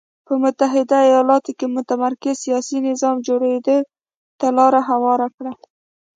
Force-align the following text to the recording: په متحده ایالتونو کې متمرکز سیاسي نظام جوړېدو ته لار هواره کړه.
په 0.27 0.33
متحده 0.43 0.97
ایالتونو 1.09 1.55
کې 1.57 1.65
متمرکز 1.75 2.35
سیاسي 2.45 2.77
نظام 2.89 3.15
جوړېدو 3.27 3.77
ته 4.39 4.47
لار 4.57 4.73
هواره 4.89 5.27
کړه. 5.35 5.53